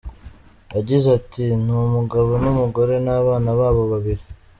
[0.75, 4.23] Yagize ati “Ni umugabo n’umugore n’abana babo babiri.